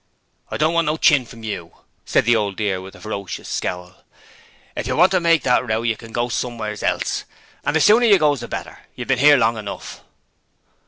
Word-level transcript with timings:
'I 0.49 0.57
don't 0.57 0.73
want 0.73 0.87
no 0.87 0.97
chin 0.97 1.27
from 1.27 1.43
you!' 1.43 1.77
said 2.05 2.25
the 2.25 2.35
Old 2.35 2.55
Dear 2.55 2.81
with 2.81 2.95
a 2.95 2.99
ferocious 2.99 3.47
scowl. 3.47 3.97
'If 4.75 4.87
you 4.87 4.95
want 4.95 5.11
to 5.11 5.19
make 5.19 5.43
that 5.43 5.67
row 5.67 5.83
you 5.83 5.95
can 5.95 6.11
go 6.11 6.27
somewheres 6.27 6.81
else, 6.81 7.23
and 7.63 7.75
the 7.75 7.81
sooner 7.81 8.07
you 8.07 8.17
goes 8.17 8.39
the 8.39 8.47
better. 8.47 8.79
You've 8.95 9.09
been 9.09 9.19
'ere 9.19 9.37
long 9.37 9.57
enough.' 9.57 10.01